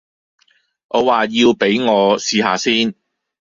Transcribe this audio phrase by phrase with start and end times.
[0.87, 2.95] 我話要畀我試吓先。